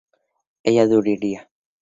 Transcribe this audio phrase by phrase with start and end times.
[0.67, 1.41] ella dudaría